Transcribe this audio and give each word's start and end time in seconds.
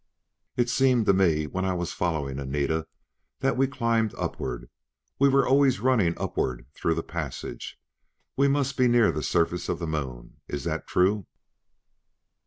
"It 0.57 0.67
seemed 0.67 1.05
to 1.05 1.13
me 1.13 1.45
when 1.45 1.63
I 1.63 1.75
was 1.75 1.93
following 1.93 2.39
Anita 2.39 2.87
that 3.41 3.55
we 3.55 3.67
climbed 3.67 4.15
upward; 4.17 4.67
we 5.19 5.29
were 5.29 5.47
always 5.47 5.79
running 5.79 6.15
upward 6.17 6.65
through 6.73 6.95
the 6.95 7.03
passages. 7.03 7.75
We 8.35 8.47
must 8.47 8.77
be 8.77 8.87
near 8.87 9.11
the 9.11 9.21
surface 9.21 9.69
of 9.69 9.77
the 9.77 9.85
Moon; 9.85 10.37
is 10.47 10.63
that 10.63 10.87
true?" 10.87 11.27